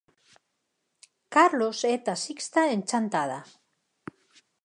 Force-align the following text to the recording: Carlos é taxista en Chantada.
Carlos 1.35 1.79
é 1.93 1.95
taxista 2.07 2.61
en 2.73 2.79
Chantada. 2.89 3.39